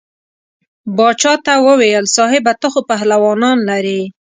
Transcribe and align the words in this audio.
باچا 0.97 1.33
ته 1.45 1.53
وویل 1.67 2.05
صاحبه 2.15 2.53
ته 2.61 2.67
خو 2.73 2.79
پهلوانان 2.89 3.57
لرې. 3.69 4.01